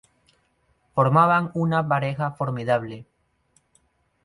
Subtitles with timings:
[0.95, 3.05] Formaban una pareja formidable.